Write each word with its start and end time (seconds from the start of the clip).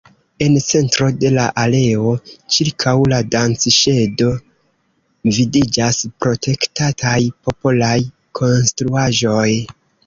En 0.43 0.53
centro 0.67 1.09
de 1.23 1.29
la 1.33 1.43
areo, 1.63 2.13
ĉirkaŭ 2.55 2.95
la"Dancŝedo" 3.13 4.33
vidiĝas 5.37 6.03
protektataj 6.27 7.17
popolaj 7.49 7.97
konstruaĵoj. 8.43 9.49